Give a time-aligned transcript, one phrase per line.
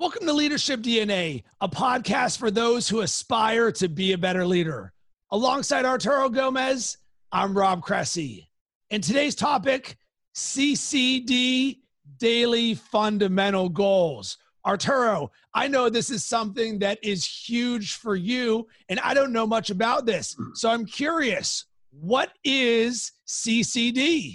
[0.00, 4.94] Welcome to Leadership DNA, a podcast for those who aspire to be a better leader.
[5.30, 6.96] Alongside Arturo Gomez,
[7.32, 8.48] I'm Rob Cressy.
[8.90, 9.98] And today's topic
[10.34, 11.80] CCD
[12.16, 14.38] Daily Fundamental Goals.
[14.64, 19.46] Arturo, I know this is something that is huge for you, and I don't know
[19.46, 20.34] much about this.
[20.54, 24.32] So I'm curious what is CCD?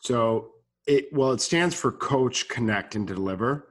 [0.00, 0.50] So,
[0.88, 3.68] it well, it stands for Coach, Connect, and Deliver.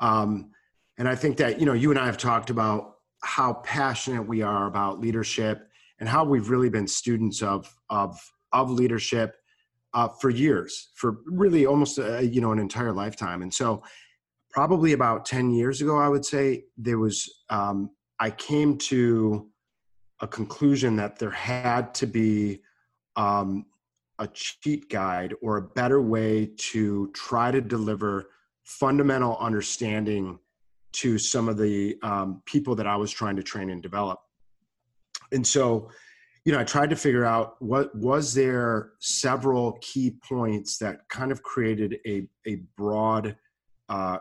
[0.00, 0.50] Um,
[0.98, 4.42] and I think that, you know, you and I have talked about how passionate we
[4.42, 5.68] are about leadership
[5.98, 8.18] and how we've really been students of, of,
[8.52, 9.36] of leadership
[9.92, 13.42] uh, for years, for really almost, a, you know, an entire lifetime.
[13.42, 13.82] And so
[14.50, 19.48] probably about 10 years ago, I would say there was, um, I came to
[20.20, 22.62] a conclusion that there had to be
[23.16, 23.66] um,
[24.18, 28.28] a cheat guide or a better way to try to deliver
[28.64, 30.38] fundamental understanding
[30.92, 34.20] to some of the um, people that I was trying to train and develop.
[35.32, 35.88] And so,
[36.44, 41.30] you know, I tried to figure out what was there several key points that kind
[41.30, 43.36] of created a, a broad
[43.88, 44.18] uh,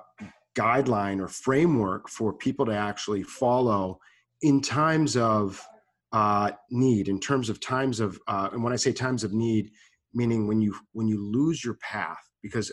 [0.55, 3.99] guideline or framework for people to actually follow
[4.41, 5.63] in times of
[6.11, 9.71] uh, need, in terms of times of, uh, and when I say times of need,
[10.13, 12.71] meaning when you when you lose your path, because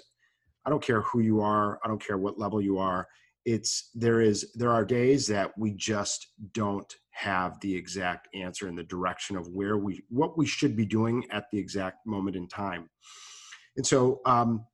[0.66, 1.78] I don't care who you are.
[1.84, 3.06] I don't care what level you are.
[3.44, 8.74] It's there is there are days that we just don't have the exact answer in
[8.74, 12.48] the direction of where we what we should be doing at the exact moment in
[12.48, 12.90] time.
[13.76, 14.66] And so um,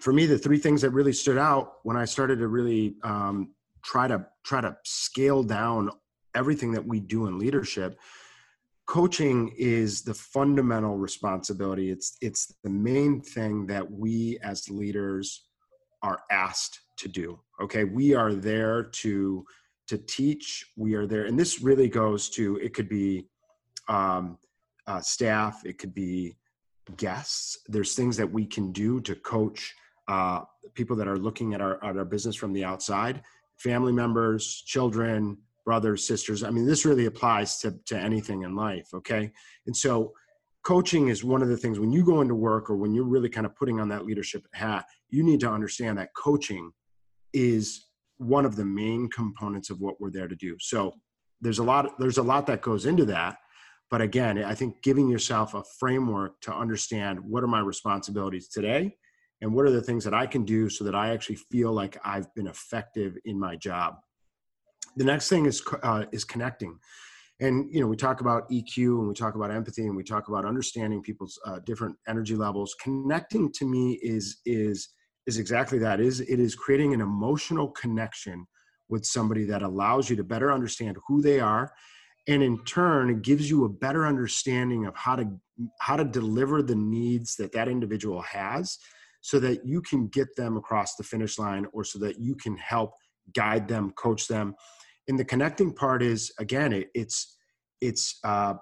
[0.00, 3.54] for me, the three things that really stood out when I started to really um,
[3.82, 5.90] try to try to scale down
[6.34, 7.98] everything that we do in leadership
[8.86, 11.90] coaching is the fundamental responsibility.
[11.90, 15.46] It's it's the main thing that we as leaders
[16.02, 17.84] are asked to do okay?
[17.84, 19.44] We are there to
[19.86, 20.66] to teach.
[20.76, 23.26] We are there and this really goes to it could be
[23.88, 24.38] um,
[24.86, 26.36] uh, staff it could be
[26.96, 27.58] guests.
[27.68, 29.74] There's things that we can do to coach
[30.08, 30.42] uh,
[30.74, 33.22] people that are looking at our, at our business from the outside.
[33.56, 36.42] Family members children brothers, sisters.
[36.42, 39.32] I mean, this really applies to, to anything in life, okay?
[39.66, 40.12] And so
[40.64, 43.28] coaching is one of the things when you go into work or when you're really
[43.28, 46.72] kind of putting on that leadership hat, you need to understand that coaching
[47.32, 47.86] is
[48.16, 50.56] one of the main components of what we're there to do.
[50.60, 50.94] So
[51.40, 53.36] there's a lot there's a lot that goes into that.
[53.90, 58.96] But again, I think giving yourself a framework to understand what are my responsibilities today
[59.42, 61.98] and what are the things that I can do so that I actually feel like
[62.04, 63.96] I've been effective in my job
[64.96, 66.78] the next thing is uh, is connecting.
[67.40, 70.28] And you know we talk about eq and we talk about empathy and we talk
[70.28, 72.74] about understanding people's uh, different energy levels.
[72.80, 74.88] Connecting to me is is
[75.26, 76.00] is exactly that.
[76.00, 78.46] Is it is creating an emotional connection
[78.88, 81.72] with somebody that allows you to better understand who they are.
[82.26, 85.26] And in turn it gives you a better understanding of how to
[85.80, 88.78] how to deliver the needs that that individual has
[89.20, 92.56] so that you can get them across the finish line or so that you can
[92.56, 92.92] help
[93.34, 94.54] guide them coach them
[95.08, 97.36] and the connecting part is again it, it's
[97.80, 98.54] it's uh,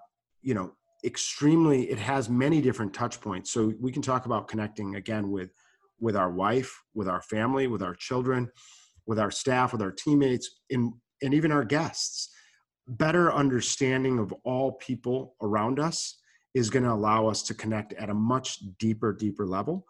[0.42, 0.72] you know
[1.04, 3.50] extremely it has many different touch points.
[3.50, 5.50] So we can talk about connecting again with
[6.00, 8.50] with our wife with our family with our children
[9.06, 10.92] with our staff with our teammates and
[11.22, 12.30] and even our guests.
[12.88, 16.18] Better understanding of all people around us
[16.54, 19.86] is going to allow us to connect at a much deeper deeper level.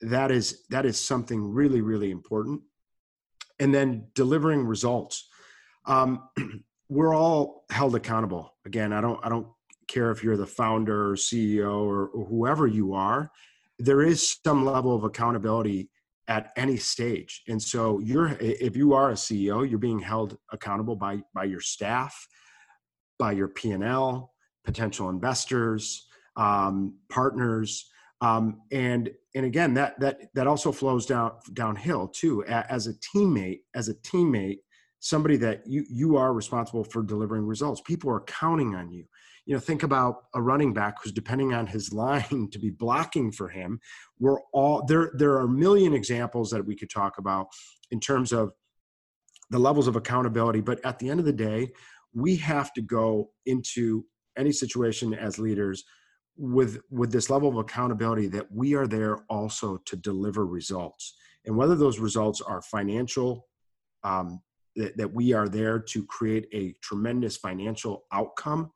[0.00, 2.60] That is that is something really really important.
[3.60, 5.28] And then delivering results
[5.86, 6.28] um,
[6.88, 8.54] we're all held accountable.
[8.66, 9.46] Again, I don't I don't
[9.88, 13.30] care if you're the founder or CEO or, or whoever you are.
[13.78, 15.90] There is some level of accountability
[16.28, 20.96] at any stage, and so you're if you are a CEO, you're being held accountable
[20.96, 22.26] by by your staff,
[23.18, 24.32] by your P and L,
[24.64, 26.06] potential investors,
[26.36, 27.90] um, partners.
[28.20, 33.60] Um, and and again that that that also flows down downhill too as a teammate
[33.74, 34.60] as a teammate
[35.04, 37.82] somebody that you you are responsible for delivering results.
[37.82, 39.04] People are counting on you.
[39.44, 43.30] You know think about a running back who's depending on his line to be blocking
[43.30, 43.80] for him.
[44.18, 47.48] We're all there there are a million examples that we could talk about
[47.90, 48.52] in terms of
[49.50, 51.70] the levels of accountability but at the end of the day
[52.14, 54.06] we have to go into
[54.38, 55.84] any situation as leaders
[56.36, 61.14] with with this level of accountability that we are there also to deliver results.
[61.44, 63.46] And whether those results are financial
[64.02, 64.40] um,
[64.76, 68.70] that, that we are there to create a tremendous financial outcome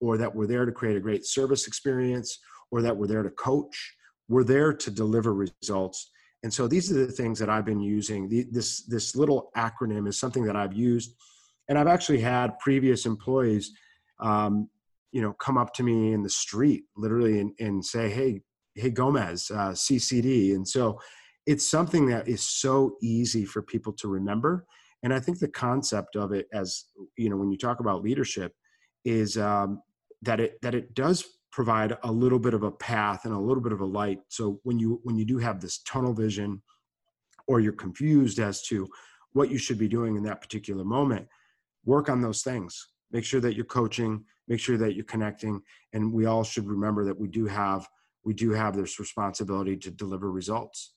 [0.00, 2.38] or that we're there to create a great service experience
[2.70, 3.94] or that we're there to coach
[4.30, 6.10] we're there to deliver results
[6.42, 8.28] And so these are the things that I've been using.
[8.28, 11.14] The, this this little acronym is something that I've used,
[11.68, 13.72] and I've actually had previous employees,
[14.20, 14.70] um,
[15.12, 18.42] you know, come up to me in the street, literally, and, and say, "Hey,
[18.74, 20.98] hey, Gomez, uh, CCD." And so
[21.44, 24.64] it's something that is so easy for people to remember.
[25.02, 26.84] And I think the concept of it, as
[27.16, 28.54] you know, when you talk about leadership,
[29.04, 29.82] is um,
[30.22, 33.62] that it that it does provide a little bit of a path and a little
[33.62, 34.20] bit of a light.
[34.28, 36.62] So when you when you do have this tunnel vision
[37.46, 38.88] or you're confused as to
[39.32, 41.26] what you should be doing in that particular moment
[41.84, 42.88] work on those things.
[43.10, 45.62] Make sure that you're coaching make sure that you're connecting
[45.94, 47.88] and we all should remember that we do have
[48.24, 50.94] we do have this responsibility to deliver results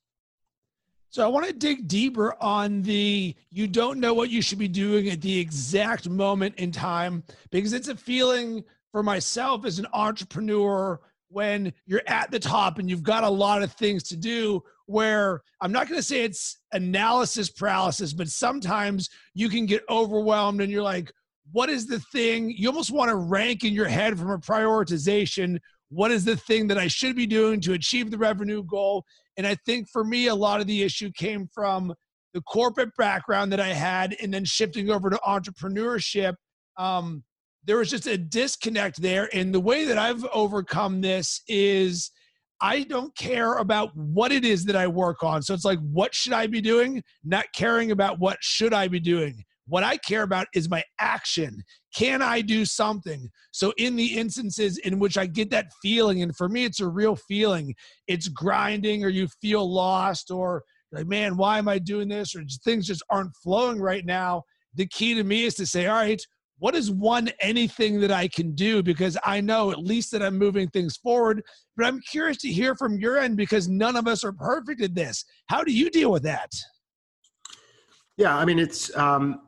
[1.13, 4.67] so I want to dig deeper on the you don't know what you should be
[4.67, 9.85] doing at the exact moment in time because it's a feeling for myself as an
[9.93, 14.63] entrepreneur when you're at the top and you've got a lot of things to do
[14.87, 20.61] where I'm not going to say it's analysis paralysis, but sometimes you can get overwhelmed
[20.61, 21.11] and you're like,
[21.51, 22.49] what is the thing?
[22.49, 25.59] You almost want to rank in your head from a prioritization.
[25.89, 29.05] What is the thing that I should be doing to achieve the revenue goal?
[29.37, 31.93] And I think for me, a lot of the issue came from
[32.33, 36.35] the corporate background that I had and then shifting over to entrepreneurship.
[36.77, 37.23] Um,
[37.65, 39.29] there was just a disconnect there.
[39.33, 42.11] And the way that I've overcome this is
[42.61, 45.41] I don't care about what it is that I work on.
[45.41, 47.03] So it's like, what should I be doing?
[47.23, 49.43] Not caring about what should I be doing.
[49.73, 51.63] What I care about is my action.
[51.95, 53.27] Can I do something?
[53.49, 56.87] So, in the instances in which I get that feeling, and for me, it's a
[56.87, 57.73] real feeling,
[58.07, 60.61] it's grinding or you feel lost or
[60.91, 62.35] like, man, why am I doing this?
[62.35, 64.43] Or things just aren't flowing right now.
[64.75, 66.21] The key to me is to say, all right,
[66.59, 68.83] what is one anything that I can do?
[68.83, 71.41] Because I know at least that I'm moving things forward.
[71.75, 74.93] But I'm curious to hear from your end because none of us are perfect at
[74.93, 75.25] this.
[75.47, 76.51] How do you deal with that?
[78.17, 78.95] Yeah, I mean, it's.
[78.95, 79.39] Um,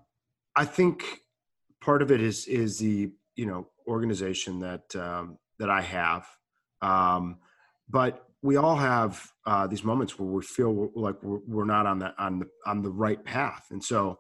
[0.56, 1.04] I think
[1.81, 6.28] part of it is is the you know organization that um, that I have,
[6.81, 7.38] um,
[7.90, 12.00] but we all have uh, these moments where we feel like we're, we're not on
[12.00, 14.19] the on the on the right path, and so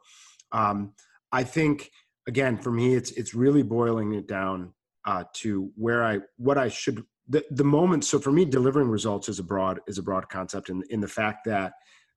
[0.51, 0.93] um,
[1.31, 1.91] I think
[2.27, 4.73] again, for me, it's it's really boiling it down
[5.05, 8.05] uh, to where I what I should the the moment.
[8.05, 11.07] So for me, delivering results is a broad is a broad concept in in the
[11.07, 11.73] fact that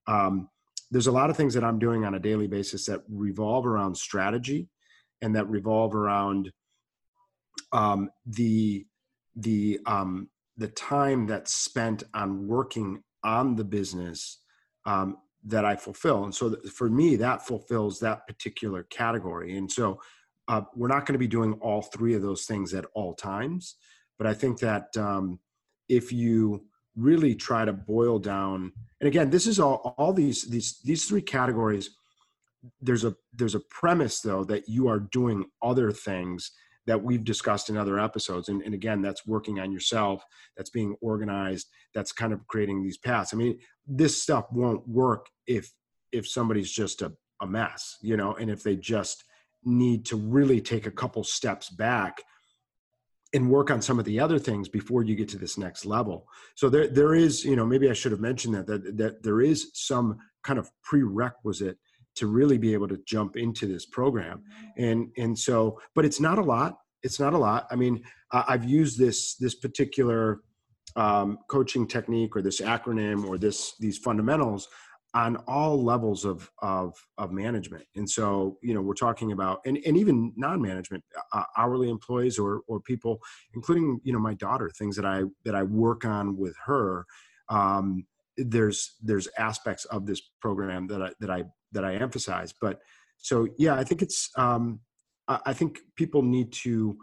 [0.07, 0.49] um,
[0.91, 3.97] there's a lot of things that I'm doing on a daily basis that revolve around
[3.97, 4.69] strategy
[5.21, 6.53] and that revolve around
[7.73, 8.87] um, the
[9.37, 14.39] the um, the time that's spent on working on the business
[14.87, 16.25] um, that I fulfill.
[16.25, 19.57] And so for me, that fulfills that particular category.
[19.57, 20.01] And so
[20.49, 23.77] uh, we're not going to be doing all three of those things at all times.
[24.19, 25.39] But I think that um,
[25.89, 26.65] if you
[26.99, 31.23] really try to boil down, and again, this is all all these these these three
[31.23, 31.91] categories.
[32.81, 36.51] There's a there's a premise though that you are doing other things
[36.89, 38.49] that we've discussed in other episodes.
[38.49, 40.25] And, and again, that's working on yourself,
[40.57, 43.35] that's being organized, that's kind of creating these paths.
[43.35, 45.71] I mean, this stuff won't work if
[46.13, 47.13] if somebody's just a,
[47.43, 49.25] a mess, you know, and if they just
[49.65, 52.23] need to really take a couple steps back
[53.35, 56.27] and work on some of the other things before you get to this next level.
[56.55, 59.41] So there there is, you know, maybe I should have mentioned that that, that there
[59.41, 61.79] is some kind of prerequisite
[62.17, 64.43] to really be able to jump into this program.
[64.77, 66.79] And and so but it's not a lot.
[67.03, 67.67] It's not a lot.
[67.71, 70.41] I mean i've used this this particular
[70.97, 74.69] um, coaching technique or this acronym or this these fundamentals
[75.15, 79.79] on all levels of of of management and so you know we're talking about and,
[79.87, 83.19] and even non-management uh, hourly employees or or people
[83.55, 87.07] including you know my daughter things that i that i work on with her
[87.49, 88.05] um,
[88.39, 92.55] there's there's aspects of this program that I that I that I emphasize.
[92.59, 92.81] But
[93.19, 94.81] so yeah, I think it's um,
[95.27, 96.97] I, I think people need to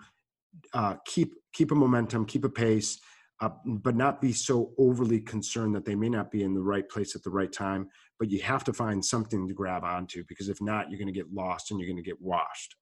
[0.73, 2.99] uh, keep keep a momentum, keep a pace,
[3.41, 6.87] uh, but not be so overly concerned that they may not be in the right
[6.89, 7.89] place at the right time.
[8.17, 11.13] But you have to find something to grab onto because if not, you're going to
[11.13, 12.75] get lost and you're going to get washed.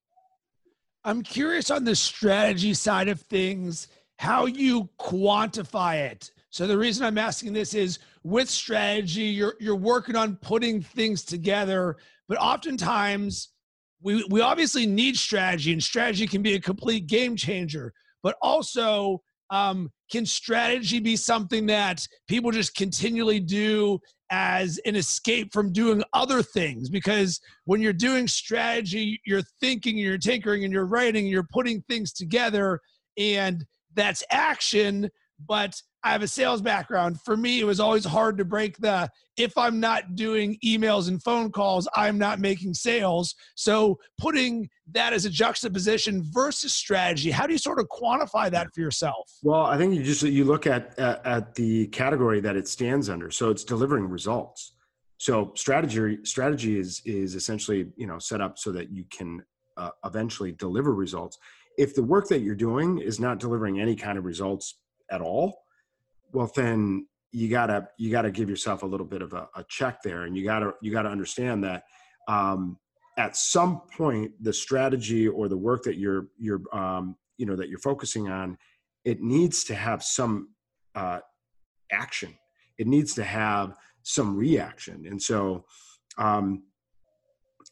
[1.04, 6.30] I'm curious on the strategy side of things, how you quantify it.
[6.50, 11.24] So the reason I'm asking this is with strategy, you're you're working on putting things
[11.24, 11.96] together,
[12.28, 13.48] but oftentimes
[14.00, 17.92] we we obviously need strategy, and strategy can be a complete game changer.
[18.22, 19.22] But also,
[19.54, 26.02] um, can strategy be something that people just continually do as an escape from doing
[26.12, 26.90] other things?
[26.90, 32.12] Because when you're doing strategy, you're thinking, you're tinkering, and you're writing, you're putting things
[32.12, 32.80] together,
[33.16, 35.08] and that's action
[35.38, 37.18] but I have a sales background.
[37.22, 41.20] For me, it was always hard to break the if I'm not doing emails and
[41.22, 43.34] phone calls, I'm not making sales.
[43.56, 48.68] So putting that as a juxtaposition versus strategy, how do you sort of quantify that
[48.74, 49.30] for yourself?
[49.42, 53.08] Well, I think you just you look at at, at the category that it stands
[53.08, 53.30] under.
[53.30, 54.74] So it's delivering results.
[55.18, 59.42] So strategy strategy is is essentially you know set up so that you can
[59.76, 61.38] uh, eventually deliver results.
[61.76, 64.76] If the work that you're doing is not delivering any kind of results
[65.14, 65.62] at all,
[66.32, 70.02] well then you gotta you gotta give yourself a little bit of a, a check
[70.02, 71.84] there, and you gotta you gotta understand that
[72.28, 72.78] um,
[73.16, 77.68] at some point the strategy or the work that you're you're um, you know that
[77.68, 78.56] you're focusing on,
[79.04, 80.50] it needs to have some
[80.94, 81.20] uh,
[81.90, 82.34] action.
[82.78, 85.64] It needs to have some reaction, and so.
[86.18, 86.64] Um,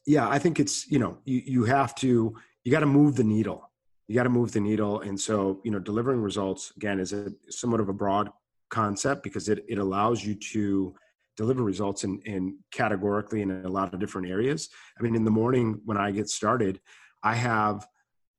[0.04, 2.34] yeah, I think it's you know you you have to
[2.64, 3.70] you got to move the needle.
[4.08, 7.32] You got to move the needle, and so you know delivering results again is a
[7.48, 8.30] somewhat of a broad
[8.70, 10.94] concept because it it allows you to
[11.36, 14.68] deliver results in in categorically in a lot of different areas.
[14.98, 16.80] I mean, in the morning when I get started,
[17.22, 17.86] I have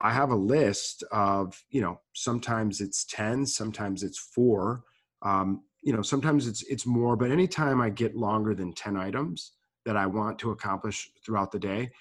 [0.01, 4.84] I have a list of you know sometimes it's ten, sometimes it's four.
[5.22, 9.53] Um, you know sometimes it's it's more, but anytime I get longer than ten items
[9.86, 11.91] that I want to accomplish throughout the day,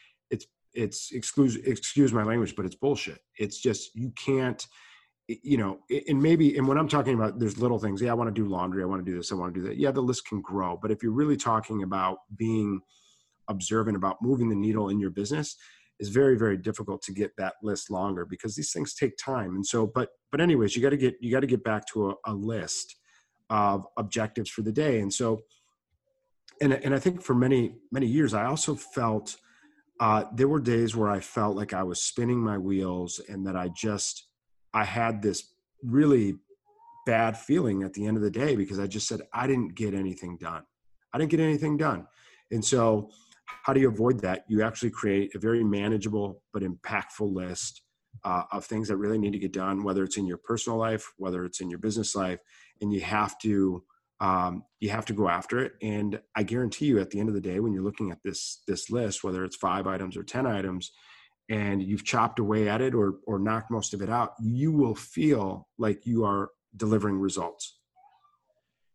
[0.75, 3.19] it's excuse excuse my language, but it's bullshit.
[3.39, 4.65] It's just you can't,
[5.29, 8.01] you know, and maybe and when I'm talking about there's little things.
[8.01, 8.83] Yeah, I want to do laundry.
[8.83, 9.33] I want to do this.
[9.33, 9.77] I want to do that.
[9.77, 10.79] Yeah, the list can grow.
[10.81, 12.81] But if you're really talking about being
[13.49, 15.57] observant about moving the needle in your business,
[16.01, 19.55] is very very difficult to get that list longer because these things take time.
[19.55, 22.11] And so, but but anyways, you got to get you got to get back to
[22.11, 22.97] a, a list
[23.51, 25.01] of objectives for the day.
[25.01, 25.43] And so
[26.63, 29.37] and and I think for many many years I also felt
[30.03, 33.55] uh, there were days where I felt like I was spinning my wheels and that
[33.55, 34.27] I just
[34.75, 35.55] I had this
[35.85, 36.35] really
[37.07, 39.95] bad feeling at the end of the day because I just said I didn't get
[39.95, 40.65] anything done.
[41.13, 42.09] I didn't get anything done.
[42.51, 43.11] And so
[43.47, 44.45] how do you avoid that?
[44.49, 47.83] You actually create a very manageable but impactful list
[48.25, 51.13] uh, of things that really need to get done, whether it's in your personal life,
[51.17, 52.41] whether it's in your business life,
[52.81, 53.85] and you have to
[54.23, 57.35] um, you have to go after it and i guarantee you at the end of
[57.35, 60.47] the day when you're looking at this this list whether it's five items or ten
[60.47, 60.93] items
[61.51, 64.95] and you've chopped away at it or or knocked most of it out you will
[64.95, 67.81] feel like you are delivering results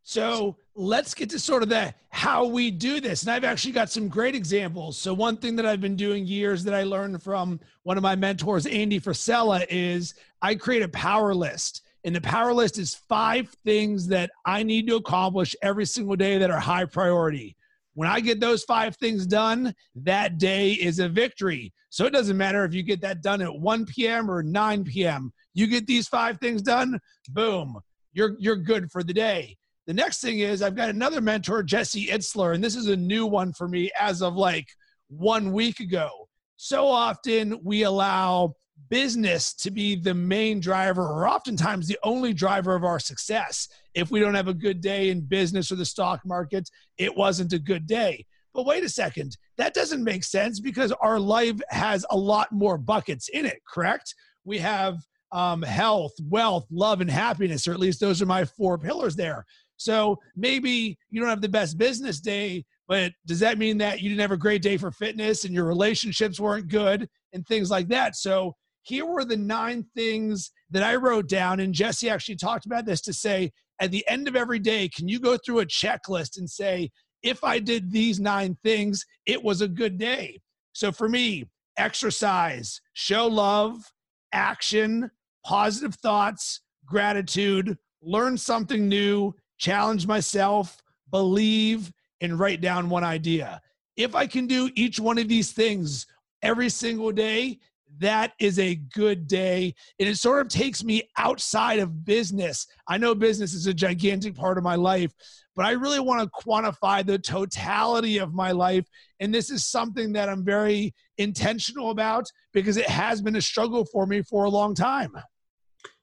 [0.07, 3.23] so let's get to sort of the how we do this.
[3.23, 4.97] And I've actually got some great examples.
[4.97, 8.15] So one thing that I've been doing years that I learned from one of my
[8.15, 11.81] mentors, Andy Frisella, is I create a power list.
[12.07, 16.37] And the power list is five things that I need to accomplish every single day
[16.37, 17.57] that are high priority.
[17.95, 21.73] When I get those five things done, that day is a victory.
[21.89, 24.31] So it doesn't matter if you get that done at 1 p.m.
[24.31, 25.33] or 9 p.m.
[25.53, 26.97] You get these five things done,
[27.31, 27.77] boom,
[28.13, 29.57] you're you're good for the day.
[29.85, 33.25] The next thing is I've got another mentor, Jesse Itzler, and this is a new
[33.25, 34.67] one for me as of like
[35.09, 36.29] one week ago.
[36.55, 38.55] So often we allow
[38.89, 43.67] business to be the main driver or oftentimes the only driver of our success.
[43.93, 47.53] If we don't have a good day in business or the stock market, it wasn't
[47.53, 48.25] a good day.
[48.53, 52.77] But wait a second, that doesn't make sense because our life has a lot more
[52.77, 54.15] buckets in it, correct?
[54.45, 54.97] We have
[55.31, 59.45] um, health, wealth, love, and happiness, or at least those are my four pillars there.
[59.75, 64.09] So maybe you don't have the best business day, but does that mean that you
[64.09, 67.87] didn't have a great day for fitness and your relationships weren't good and things like
[67.89, 68.15] that?
[68.15, 68.55] So
[68.87, 71.59] here were the nine things that I wrote down.
[71.59, 73.51] And Jesse actually talked about this to say,
[73.81, 76.89] at the end of every day, can you go through a checklist and say,
[77.21, 80.39] if I did these nine things, it was a good day?
[80.71, 83.91] So for me, exercise, show love,
[84.31, 85.11] action,
[85.45, 91.91] positive thoughts, gratitude, learn something new, challenge myself, believe,
[92.21, 93.61] and write down one idea.
[93.97, 96.07] If I can do each one of these things
[96.41, 97.59] every single day,
[97.99, 99.73] that is a good day.
[99.99, 102.67] And it sort of takes me outside of business.
[102.87, 105.11] I know business is a gigantic part of my life,
[105.55, 108.85] but I really want to quantify the totality of my life.
[109.19, 113.85] And this is something that I'm very intentional about because it has been a struggle
[113.85, 115.15] for me for a long time.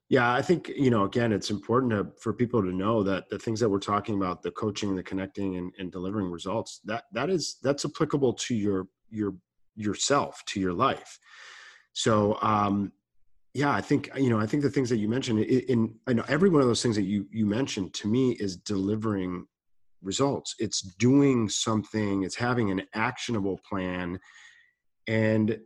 [0.07, 1.05] Yeah, I think you know.
[1.05, 4.43] Again, it's important to, for people to know that the things that we're talking about,
[4.43, 8.87] the coaching, the connecting, and, and delivering results, that that is that's applicable to your
[9.09, 9.33] your
[9.75, 11.17] yourself, to your life.
[11.95, 12.91] So, um,
[13.53, 14.37] yeah, I think you know.
[14.37, 16.97] I think the things that you mentioned in, in know every one of those things
[16.97, 19.45] that you you mentioned to me is delivering
[20.01, 20.55] results.
[20.59, 22.23] It's doing something.
[22.23, 24.19] It's having an actionable plan,
[25.07, 25.57] and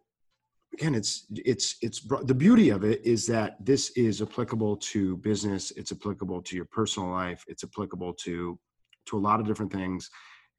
[0.73, 5.71] again it's it's it's the beauty of it is that this is applicable to business
[5.71, 8.59] it's applicable to your personal life it's applicable to
[9.07, 10.09] to a lot of different things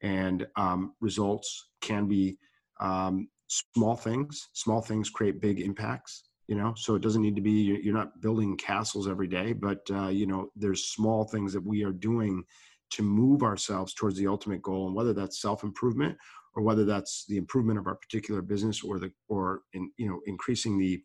[0.01, 2.37] and um, results can be
[2.81, 3.29] um,
[3.75, 6.73] small things small things create big impacts you know?
[6.75, 10.25] So it doesn't need to be you're not building castles every day but uh, you
[10.25, 12.43] know there's small things that we are doing
[12.91, 14.87] to move ourselves towards the ultimate goal.
[14.87, 16.17] And whether that's self-improvement
[16.55, 20.19] or whether that's the improvement of our particular business or the or in you know
[20.25, 21.01] increasing the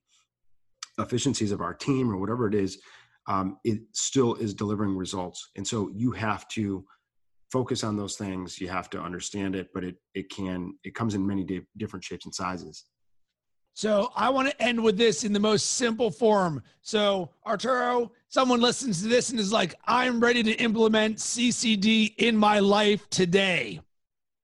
[0.98, 2.78] efficiencies of our team or whatever it is
[3.28, 5.50] um, it still is delivering results.
[5.56, 6.84] And so you have to
[7.50, 11.14] focus on those things you have to understand it but it it can it comes
[11.14, 12.84] in many di- different shapes and sizes
[13.74, 16.62] so I want to end with this in the most simple form.
[16.80, 22.38] So Arturo, someone listens to this and is like, I'm ready to implement CCD in
[22.38, 23.82] my life today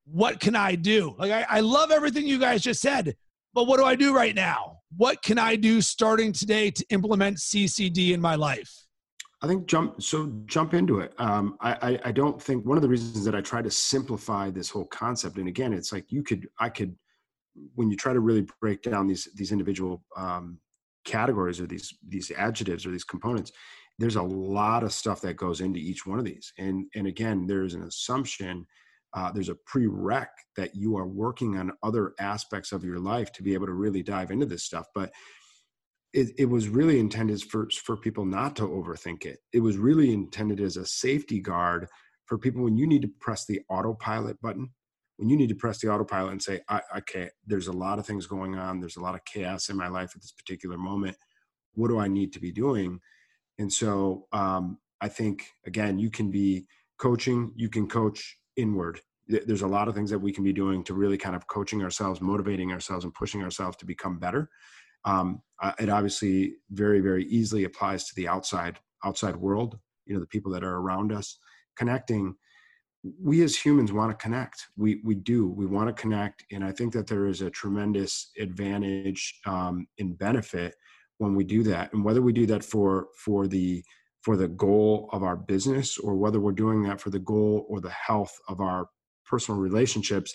[0.05, 1.15] what can I do?
[1.19, 3.17] Like, I, I love everything you guys just said,
[3.55, 4.79] but what do I do right now?
[4.97, 8.87] What can I do starting today to implement CCD in my life?
[9.43, 11.13] I think jump so jump into it.
[11.19, 14.51] Um, I, I, I don't think one of the reasons that I try to simplify
[14.51, 16.95] this whole concept, and again, it's like you could I could
[17.75, 20.59] when you try to really break down these these individual um,
[21.05, 23.51] categories or these these adjectives or these components,
[23.99, 27.45] there's a lot of stuff that goes into each one of these, and and again,
[27.47, 28.65] there's an assumption
[29.15, 33.43] uh, there's a prereq that you are working on other aspects of your life to
[33.43, 35.13] be able to really dive into this stuff but
[36.13, 39.39] it, it was really intended for for people not to overthink it.
[39.53, 41.89] It was really intended as a safety guard
[42.27, 44.71] for people when you need to press the autopilot button
[45.17, 48.07] when you need to press the autopilot and say I, okay, there's a lot of
[48.07, 51.17] things going on there's a lot of chaos in my life at this particular moment
[51.75, 53.01] what do i need to be doing?
[53.59, 56.67] And so um, i think again you can be
[56.99, 59.01] coaching you can coach inward.
[59.29, 61.83] There's a lot of things that we can be doing to really kind of coaching
[61.83, 64.51] ourselves motivating ourselves and pushing ourselves to become better
[65.05, 65.43] um,
[65.79, 70.53] it obviously very very easily applies to the outside outside world you know the people
[70.53, 71.39] that are around us.
[71.77, 72.35] Connecting
[73.21, 74.69] we as humans want to connect.
[74.77, 75.49] We we do.
[75.49, 80.15] We want to connect and i think that there is a tremendous advantage um, in
[80.15, 80.75] benefit
[81.19, 81.93] when we do that.
[81.93, 83.85] And whether we do that for for the
[84.23, 87.81] for the goal of our business or whether we're doing that for the goal or
[87.81, 88.89] the health of our
[89.25, 90.35] personal relationships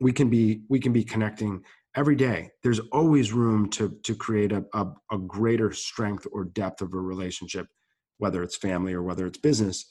[0.00, 1.62] we can be we can be connecting
[1.96, 6.82] every day there's always room to to create a, a, a greater strength or depth
[6.82, 7.66] of a relationship
[8.18, 9.86] whether it's family or whether it's business.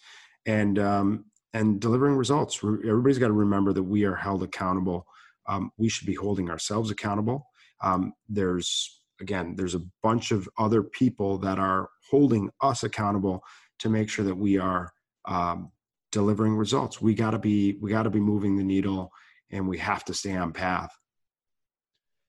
[0.45, 2.59] And um, and delivering results.
[2.61, 5.07] Everybody's got to remember that we are held accountable.
[5.47, 7.47] Um, we should be holding ourselves accountable.
[7.81, 13.41] Um, there's again there's a bunch of other people that are holding us accountable
[13.79, 14.91] to make sure that we are
[15.25, 15.71] um,
[16.11, 17.01] delivering results.
[17.01, 19.09] We got to be we got to be moving the needle
[19.49, 20.91] and we have to stay on path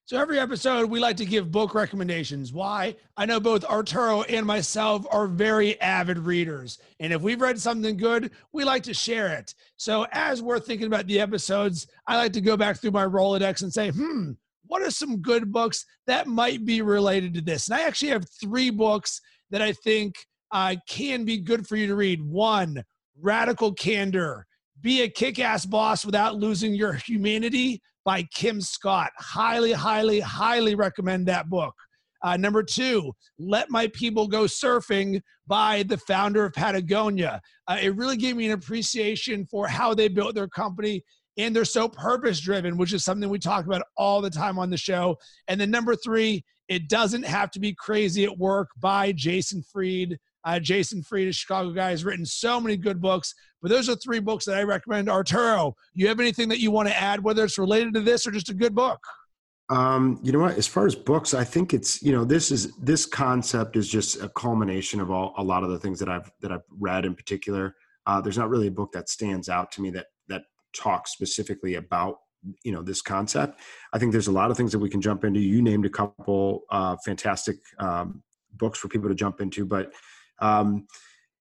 [0.07, 2.53] so every episode we like to give book recommendations.
[2.53, 2.97] Why?
[3.17, 6.79] I know both arturo and myself are very avid readers.
[7.01, 9.55] And if we've read something good we like to share it.
[9.77, 13.63] So as we're thinking about the episodes i like to go back through my rolodex
[13.63, 14.33] and say hmm
[14.69, 17.69] what are some good books that might be related to this?
[17.69, 20.15] And I actually have three books that I think
[20.53, 22.23] uh, can be good for you to read.
[22.23, 22.83] One,
[23.21, 24.47] Radical Candor
[24.81, 29.11] Be a Kick Ass Boss Without Losing Your Humanity by Kim Scott.
[29.19, 31.75] Highly, highly, highly recommend that book.
[32.23, 37.41] Uh, number two, Let My People Go Surfing by the founder of Patagonia.
[37.69, 41.03] Uh, it really gave me an appreciation for how they built their company
[41.39, 44.71] and they're so purpose driven, which is something we talk about all the time on
[44.71, 45.17] the show.
[45.49, 50.19] And then number three, it doesn't have to be crazy at work by Jason Fried.
[50.47, 53.35] Uh, Jason Fried, a Chicago guy, has written so many good books.
[53.61, 55.11] But those are three books that I recommend.
[55.11, 58.31] Arturo, you have anything that you want to add, whether it's related to this or
[58.31, 59.01] just a good book?
[59.69, 60.57] Um, you know what?
[60.57, 64.23] As far as books, I think it's you know this is this concept is just
[64.23, 67.17] a culmination of all a lot of the things that I've that I've read in
[67.17, 67.75] particular.
[68.07, 71.75] Uh, there's not really a book that stands out to me that that talk specifically
[71.75, 72.19] about
[72.63, 73.59] you know this concept
[73.93, 75.91] i think there's a lot of things that we can jump into you named a
[75.91, 79.91] couple uh, fantastic um, books for people to jump into but
[80.41, 80.87] um,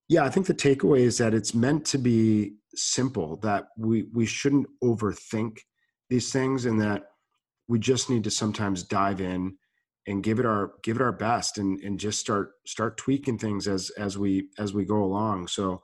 [0.07, 4.25] yeah i think the takeaway is that it's meant to be simple that we we
[4.25, 5.59] shouldn't overthink
[6.09, 7.03] these things and that
[7.67, 9.55] we just need to sometimes dive in
[10.07, 13.67] and give it our give it our best and and just start start tweaking things
[13.67, 15.81] as as we as we go along so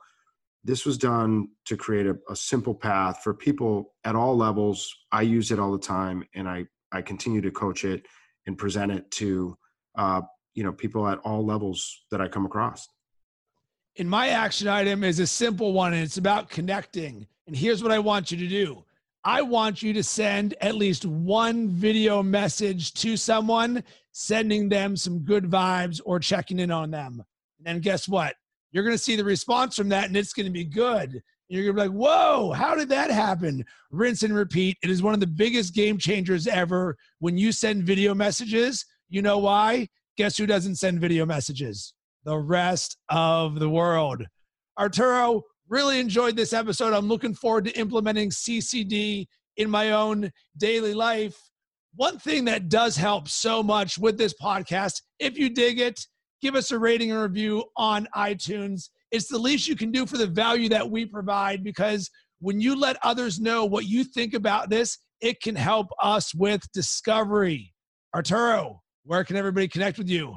[0.64, 4.94] this was done to create a, a, simple path for people at all levels.
[5.10, 8.06] I use it all the time, and I I continue to coach it
[8.46, 9.56] and present it to
[9.98, 10.22] uh,
[10.54, 12.86] you know people at all levels that I come across.
[13.98, 17.26] And my action item is a simple one, and it's about connecting.
[17.46, 18.84] And here's what I want you to do:
[19.24, 25.20] I want you to send at least one video message to someone, sending them some
[25.20, 27.22] good vibes or checking in on them.
[27.58, 28.34] And then guess what?
[28.72, 31.22] You're going to see the response from that and it's going to be good.
[31.48, 33.64] You're going to be like, whoa, how did that happen?
[33.90, 34.78] Rinse and repeat.
[34.82, 38.86] It is one of the biggest game changers ever when you send video messages.
[39.10, 39.88] You know why?
[40.16, 41.92] Guess who doesn't send video messages?
[42.24, 44.24] The rest of the world.
[44.78, 46.92] Arturo, really enjoyed this episode.
[46.92, 51.36] I'm looking forward to implementing CCD in my own daily life.
[51.94, 56.00] One thing that does help so much with this podcast, if you dig it,
[56.40, 58.90] give us a rating and review on iTunes.
[59.10, 62.78] It's the least you can do for the value that we provide because when you
[62.78, 67.72] let others know what you think about this, it can help us with discovery.
[68.14, 70.34] Arturo, where can everybody connect with you?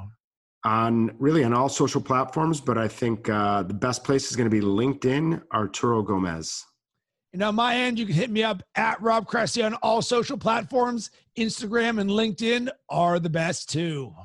[0.66, 4.50] On really on all social platforms, but I think uh, the best place is going
[4.50, 6.66] to be LinkedIn, Arturo Gomez.
[7.34, 10.38] And on my end, you can hit me up at Rob Cressy on all social
[10.38, 11.12] platforms.
[11.38, 14.16] Instagram and LinkedIn are the best too.